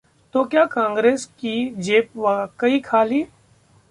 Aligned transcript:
तो 0.35 0.43
क्या 0.43 0.63
कांग्रेस 0.65 1.25
की 1.39 1.53
जेब 1.79 2.09
वाकई 2.15 2.79
खाली... 2.79 3.23